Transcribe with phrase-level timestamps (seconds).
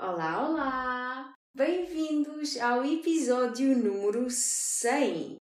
[0.00, 1.34] Olá, olá!
[1.52, 5.38] Bem-vindos ao episódio número 100.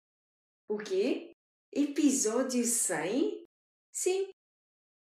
[0.68, 1.32] O quê?
[1.74, 3.46] Episódio 100?
[3.90, 4.28] Sim,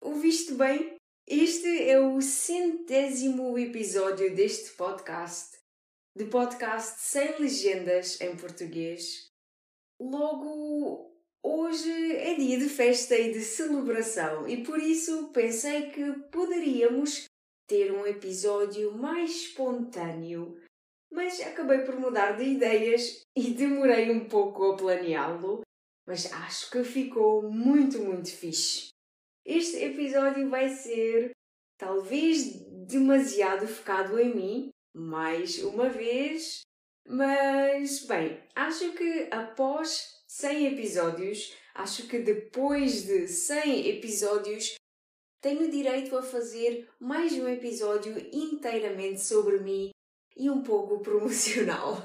[0.02, 0.96] ouviste bem?
[1.28, 5.58] Este é o centésimo episódio deste podcast,
[6.16, 9.28] de podcast sem legendas em português.
[10.00, 11.12] Logo,
[11.44, 17.26] Hoje é dia de festa e de celebração e por isso pensei que poderíamos
[17.72, 20.60] ter um episódio mais espontâneo,
[21.10, 25.62] mas acabei por mudar de ideias e demorei um pouco a planeá-lo,
[26.06, 28.90] mas acho que ficou muito, muito fixe.
[29.46, 31.32] Este episódio vai ser
[31.80, 36.64] talvez demasiado focado em mim, mais uma vez,
[37.08, 44.76] mas bem, acho que após 100 episódios, acho que depois de 100 episódios
[45.42, 49.90] tenho direito a fazer mais um episódio inteiramente sobre mim
[50.38, 51.98] e um pouco promocional.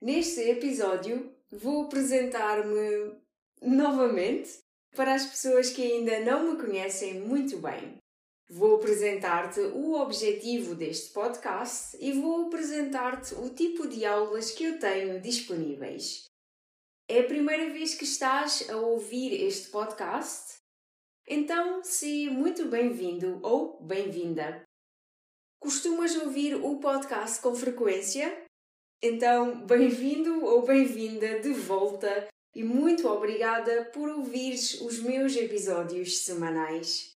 [0.00, 3.12] Neste episódio vou apresentar-me
[3.60, 4.58] novamente
[4.96, 7.98] para as pessoas que ainda não me conhecem muito bem.
[8.48, 14.78] Vou apresentar-te o objetivo deste podcast e vou apresentar-te o tipo de aulas que eu
[14.78, 16.24] tenho disponíveis.
[17.08, 20.63] É a primeira vez que estás a ouvir este podcast?
[21.26, 24.62] Então, se muito bem-vindo ou bem-vinda.
[25.58, 28.44] Costumas ouvir o podcast com frequência?
[29.02, 37.12] Então, bem-vindo ou bem-vinda de volta e muito obrigada por ouvires os meus episódios semanais.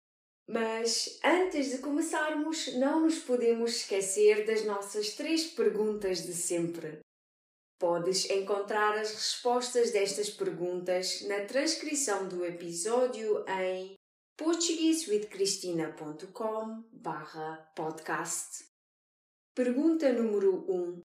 [0.48, 7.00] Mas antes de começarmos, não nos podemos esquecer das nossas três perguntas de sempre.
[7.78, 13.98] Podes encontrar as respostas destas perguntas na transcrição do episódio em
[14.38, 16.84] portuguesewithcristina.com
[17.74, 18.64] podcast.
[19.52, 21.02] Pergunta número 1.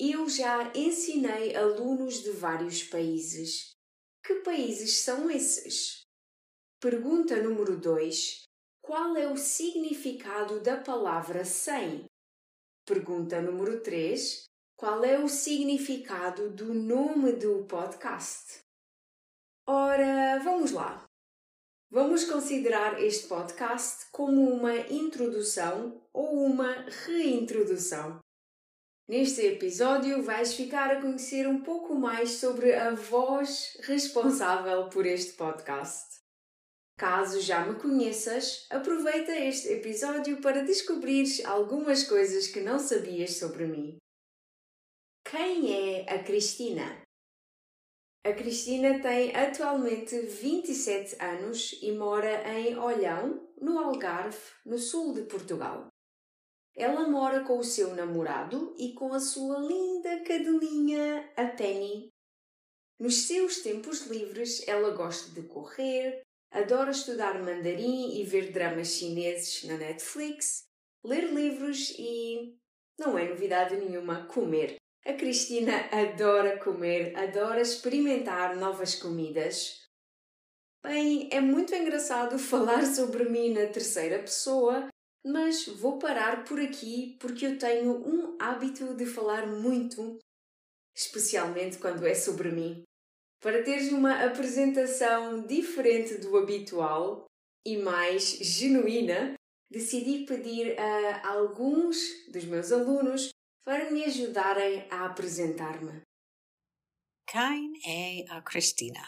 [0.00, 3.70] Eu já ensinei alunos de vários países.
[4.20, 6.00] Que países são esses?
[6.80, 8.42] Pergunta número 2.
[8.82, 12.06] Qual é o significado da palavra sem?
[12.84, 14.42] Pergunta número 3.
[14.76, 18.58] Qual é o significado do nome do podcast?
[19.68, 21.05] Ora, vamos lá.
[21.88, 28.18] Vamos considerar este podcast como uma introdução ou uma reintrodução.
[29.08, 35.34] Neste episódio, vais ficar a conhecer um pouco mais sobre a voz responsável por este
[35.34, 36.20] podcast.
[36.98, 43.64] Caso já me conheças, aproveita este episódio para descobrir algumas coisas que não sabias sobre
[43.64, 43.96] mim.
[45.24, 47.05] Quem é a Cristina?
[48.26, 55.22] A Cristina tem atualmente 27 anos e mora em Olhão, no Algarve, no sul de
[55.22, 55.86] Portugal.
[56.74, 62.08] Ela mora com o seu namorado e com a sua linda cadelinha, a Penny.
[62.98, 69.62] Nos seus tempos livres, ela gosta de correr, adora estudar mandarim e ver dramas chineses
[69.62, 70.64] na Netflix,
[71.04, 72.58] ler livros e,
[72.98, 74.78] não é novidade nenhuma, comer.
[75.06, 79.86] A Cristina adora comer, adora experimentar novas comidas.
[80.84, 84.88] Bem, é muito engraçado falar sobre mim na terceira pessoa,
[85.24, 90.18] mas vou parar por aqui porque eu tenho um hábito de falar muito,
[90.92, 92.82] especialmente quando é sobre mim.
[93.40, 97.26] Para teres uma apresentação diferente do habitual
[97.64, 99.34] e mais genuína,
[99.70, 101.96] decidi pedir a alguns
[102.28, 103.30] dos meus alunos
[103.66, 106.02] para me ajudarem a apresentar-me.
[107.26, 109.02] Quem é a Cristina?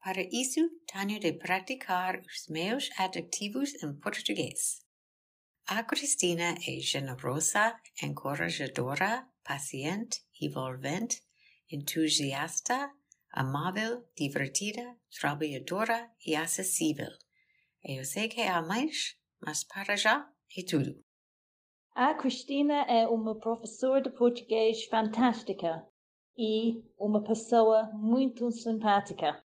[0.00, 4.78] Para isso, tenho de praticar os meus adjetivos em português.
[5.66, 11.20] A Cristina é generosa, encorajadora, paciente, envolvente,
[11.68, 12.92] entusiasta,
[13.32, 17.10] amável, divertida, trabalhadora e acessível.
[17.82, 21.07] Eu sei que há mais, mas para já é tudo.
[22.00, 25.84] A Cristina é uma professora de português fantástica
[26.36, 29.44] e uma pessoa muito simpática.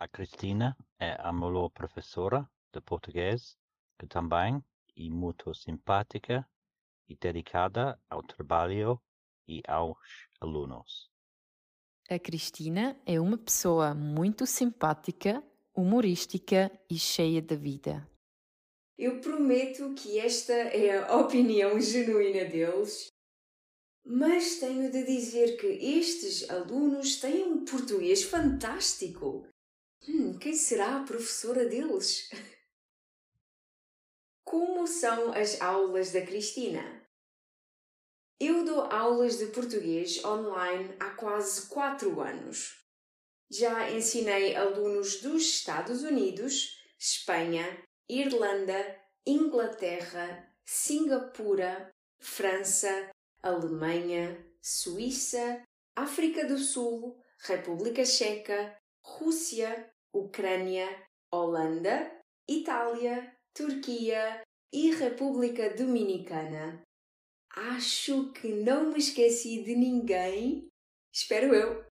[0.00, 3.58] A Cristina é a melhor professora de português
[3.98, 4.64] que também
[4.96, 6.48] é muito simpática
[7.06, 8.98] e dedicada ao trabalho
[9.46, 9.98] e aos
[10.40, 11.10] alunos.
[12.08, 15.44] A Cristina é uma pessoa muito simpática,
[15.74, 18.10] humorística e cheia de vida.
[19.02, 23.08] Eu prometo que esta é a opinião genuína deles,
[24.04, 29.44] mas tenho de dizer que estes alunos têm um português fantástico.
[30.08, 32.30] Hum, quem será a professora deles?
[34.46, 37.04] Como são as aulas da Cristina?
[38.38, 42.86] Eu dou aulas de português online há quase quatro anos.
[43.50, 51.90] Já ensinei alunos dos Estados Unidos, Espanha, Irlanda, Inglaterra, Singapura,
[52.20, 53.10] França,
[53.42, 55.62] Alemanha, Suíça,
[55.96, 60.88] África do Sul, República Checa, Rússia, Ucrânia,
[61.30, 62.10] Holanda,
[62.48, 66.82] Itália, Turquia e República Dominicana.
[67.54, 70.68] Acho que não me esqueci de ninguém.
[71.12, 71.84] Espero eu.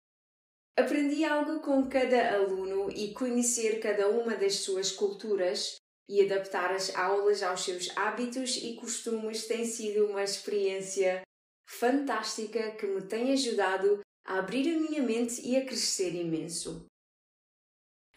[0.78, 5.79] Aprendi algo com cada aluno e conhecer cada uma das suas culturas
[6.10, 11.22] e adaptar as aulas aos seus hábitos e costumes tem sido uma experiência
[11.64, 16.84] fantástica que me tem ajudado a abrir a minha mente e a crescer imenso.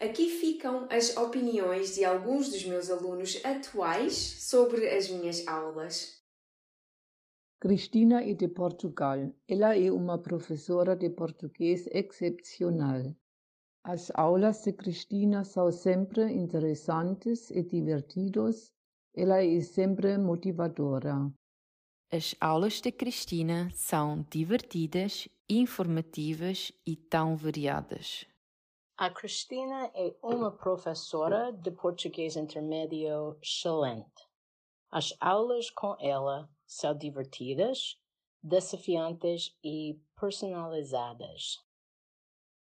[0.00, 4.14] Aqui ficam as opiniões de alguns dos meus alunos atuais
[4.50, 6.20] sobre as minhas aulas.
[7.60, 9.32] Cristina é de Portugal.
[9.48, 13.14] Ela é uma professora de português excepcional.
[13.86, 18.72] As aulas de Cristina são sempre interessantes e divertidas.
[19.14, 21.30] Ela é sempre motivadora.
[22.10, 28.24] As aulas de Cristina são divertidas, informativas e tão variadas.
[28.96, 34.28] A Cristina é uma professora de português intermédio excelente.
[34.90, 38.00] As aulas com ela são divertidas,
[38.42, 41.62] desafiantes e personalizadas.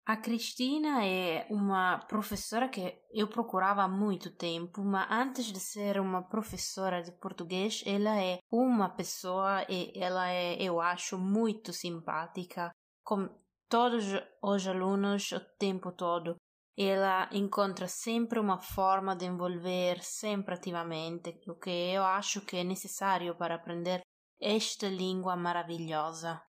[0.06, 6.00] A Cristina é uma professora que eu procurava há muito tempo, mas antes de ser
[6.00, 12.73] uma professora de português, ela é uma pessoa e ela é, eu acho, muito simpática
[13.05, 13.29] com
[13.69, 14.05] todos
[14.43, 16.37] os alunos o tempo todo.
[16.76, 22.64] Ela encontra sempre uma forma de envolver sempre ativamente, o que eu acho que é
[22.64, 24.00] necessário para aprender
[24.41, 26.43] esta língua maravilhosa.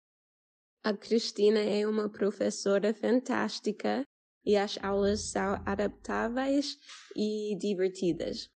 [0.82, 4.03] A Cristina é uma professora fantástica
[4.43, 6.79] e as aulas são adaptáveis
[7.15, 8.49] e divertidas.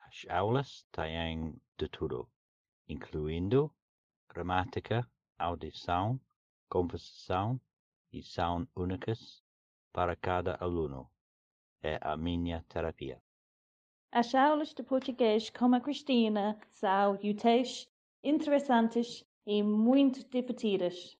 [0.00, 2.30] As aulas têm de tudo,
[2.88, 3.74] incluindo
[4.28, 6.20] gramática, audição,
[6.68, 7.60] conversação
[8.12, 9.42] e são únicas
[9.92, 11.10] para cada aluno.
[11.82, 13.20] É a minha terapia.
[14.12, 17.90] As aulas de português com a Cristina são úteis,
[18.22, 21.18] interessantes e muito divertidas.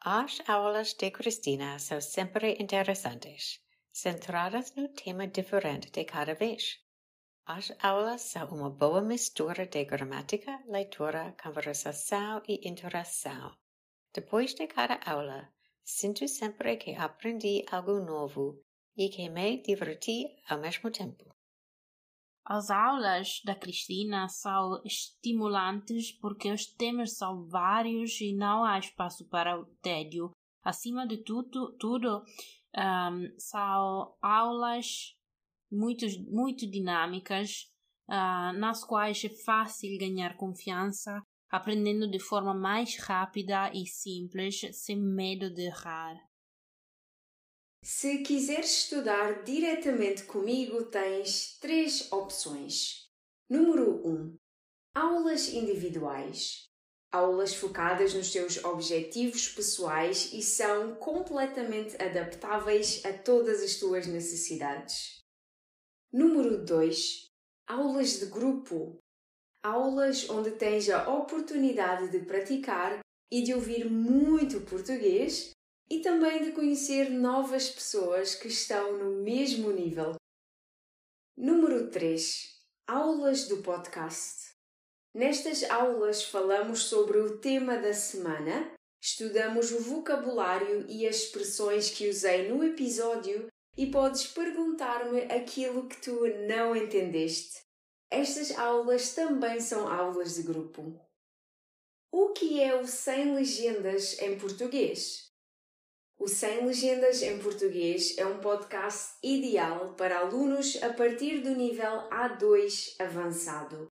[0.00, 3.60] As aulas de Cristina são sempre interessantes,
[3.92, 6.78] centradas no tema diferente de cada vez.
[7.44, 13.56] As aulas são uma boa mistura de gramática, leitura, conversação e interação.
[14.14, 15.52] Depois de cada aula,
[15.82, 18.64] sinto sempre que aprendi algo novo
[18.96, 21.37] e que me diverti ao mesmo tempo.
[22.50, 29.28] As aulas da Cristina são estimulantes porque os temas são vários e não há espaço
[29.28, 30.30] para o tédio.
[30.64, 32.24] Acima de tudo, tudo
[32.74, 35.14] um, são aulas
[35.70, 37.70] muito, muito dinâmicas,
[38.08, 44.96] uh, nas quais é fácil ganhar confiança, aprendendo de forma mais rápida e simples, sem
[44.96, 46.16] medo de errar.
[47.82, 53.08] Se quiseres estudar diretamente comigo, tens três opções.
[53.48, 54.10] Número 1.
[54.10, 54.36] Um,
[54.94, 56.64] aulas individuais.
[57.10, 65.22] Aulas focadas nos teus objetivos pessoais e são completamente adaptáveis a todas as tuas necessidades.
[66.12, 67.26] Número 2.
[67.66, 68.98] Aulas de grupo.
[69.62, 75.52] Aulas onde tens a oportunidade de praticar e de ouvir muito português
[75.90, 80.16] e também de conhecer novas pessoas que estão no mesmo nível.
[81.36, 82.58] Número 3.
[82.86, 84.52] Aulas do podcast.
[85.14, 92.08] Nestas aulas falamos sobre o tema da semana, estudamos o vocabulário e as expressões que
[92.08, 97.62] usei no episódio e podes perguntar-me aquilo que tu não entendeste.
[98.10, 101.00] Estas aulas também são aulas de grupo.
[102.10, 105.27] O que é o Sem Legendas em português?
[106.18, 112.08] O Sem Legendas em Português é um podcast ideal para alunos a partir do nível
[112.10, 113.86] A2 avançado,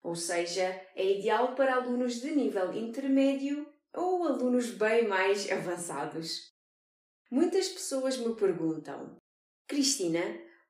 [0.00, 6.54] ou seja, é ideal para alunos de nível intermédio ou alunos bem mais avançados.
[7.28, 9.16] Muitas pessoas me perguntam:
[9.66, 10.22] Cristina,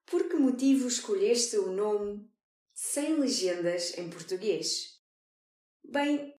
[0.06, 2.26] por que motivo escolheste o nome
[2.72, 4.98] Sem Legendas em português?
[5.84, 6.33] Bem,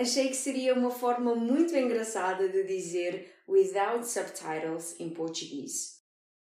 [0.00, 6.00] achei que seria uma forma muito engraçada de dizer without subtitles em português.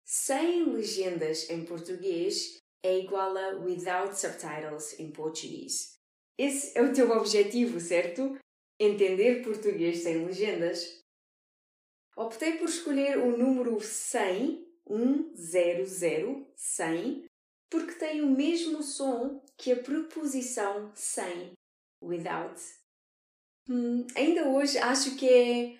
[0.03, 5.97] Sem legendas em português é igual a without subtitles em português.
[6.37, 8.37] Esse é o teu objetivo, certo?
[8.77, 11.03] Entender português sem legendas.
[12.17, 14.67] Optei por escolher o número 100,
[15.35, 17.25] 100, 100,
[17.69, 21.53] porque tem o mesmo som que a preposição sem,
[22.01, 22.61] without.
[23.69, 25.77] Hum, ainda hoje acho que é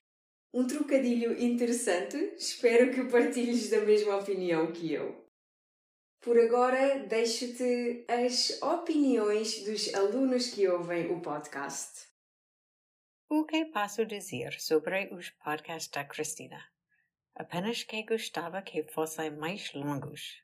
[0.53, 2.17] um trocadilho interessante.
[2.38, 5.25] Espero que partilhes da mesma opinião que eu.
[6.22, 12.08] Por agora, deixo-te as opiniões dos alunos que ouvem o podcast.
[13.29, 16.62] O que posso dizer sobre os podcasts da Cristina?
[17.36, 20.41] Apenas que gostava que fossem mais longos.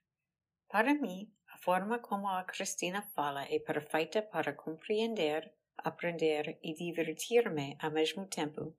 [0.70, 7.78] Para mim, a forma como a Cristina fala é perfeita para compreender, aprender e divertir-me
[7.80, 8.76] ao mesmo tempo.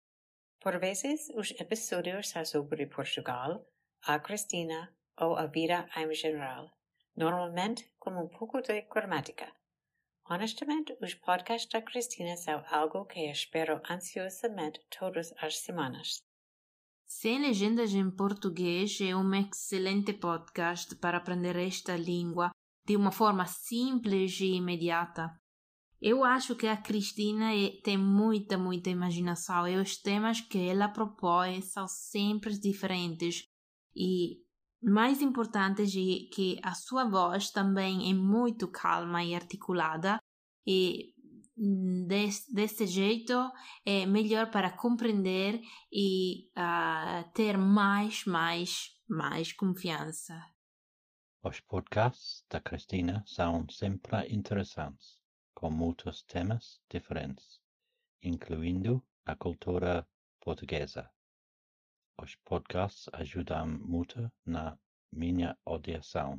[0.61, 3.67] Por vezes, os episódios são sobre Portugal,
[4.03, 6.75] a Cristina ou a vida em geral
[7.17, 9.53] normalmente com um pouco de gramática.
[10.29, 16.23] Honestamente, os podcasts da Cristina são algo que espero ansiosamente todas as semanas.
[17.07, 22.51] Sem Legendas em Português é um excelente podcast para aprender esta língua
[22.87, 25.31] de uma forma simples e imediata.
[26.07, 29.67] Eu acho que a Cristina é, tem muita, muita imaginação.
[29.67, 33.49] E os temas que ela propõe são sempre diferentes.
[33.97, 34.37] E
[34.83, 40.21] mais importante é que a sua voz também é muito calma e articulada.
[40.67, 41.15] E
[42.07, 43.33] desse, desse jeito
[43.87, 45.59] é melhor para compreender
[45.91, 50.39] e uh, ter mais, mais, mais confiança.
[51.43, 55.24] Os podcasts da Cristina são sempre interessantes,
[55.65, 57.59] com muitos temas diferentes,
[58.23, 60.07] incluindo a cultura
[60.39, 61.11] portuguesa.
[62.21, 64.79] Os podcasts ajudam muito na
[65.11, 66.39] minha audição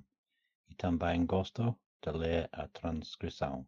[0.69, 3.67] e também gosto de ler a transcrição.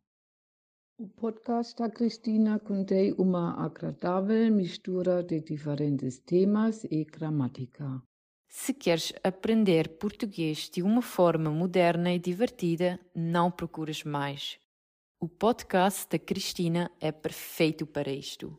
[1.00, 8.00] O podcast da Cristina contém uma agradável mistura de diferentes temas e gramática.
[8.48, 14.60] Se queres aprender português de uma forma moderna e divertida, não procures mais.
[15.20, 18.56] O podcast da Cristina é perfeito para isto.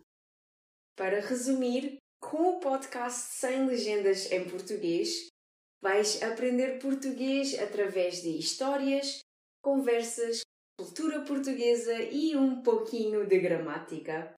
[0.97, 5.29] Para resumir, com o podcast Sem Legendas em Português,
[5.81, 9.21] vais aprender português através de histórias,
[9.63, 10.41] conversas,
[10.77, 14.35] cultura portuguesa e um pouquinho de gramática.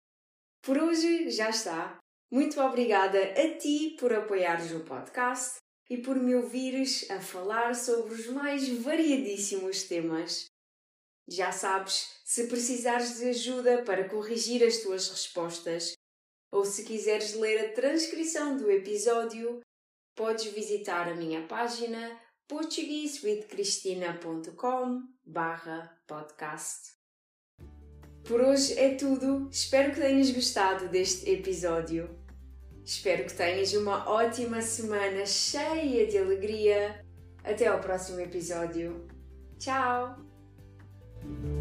[0.63, 1.97] Por hoje já está.
[2.31, 5.57] Muito obrigada a ti por apoiares o podcast
[5.89, 10.50] e por me ouvires a falar sobre os mais variadíssimos temas.
[11.31, 15.93] Já sabes, se precisares de ajuda para corrigir as tuas respostas,
[16.51, 19.61] ou se quiseres ler a transcrição do episódio,
[20.17, 22.19] podes visitar a minha página
[22.49, 25.03] portuguesewithcristina.com
[26.09, 26.99] podcast.
[28.27, 29.49] Por hoje é tudo.
[29.51, 32.19] Espero que tenhas gostado deste episódio.
[32.85, 37.07] Espero que tenhas uma ótima semana cheia de alegria.
[37.45, 39.07] Até ao próximo episódio.
[39.59, 40.30] Tchau!
[41.23, 41.60] Thank you.